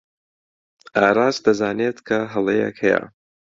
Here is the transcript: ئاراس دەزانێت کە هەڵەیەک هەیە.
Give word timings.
ئاراس 0.95 1.37
دەزانێت 1.45 1.97
کە 2.07 2.19
هەڵەیەک 2.33 2.75
هەیە. 2.83 3.03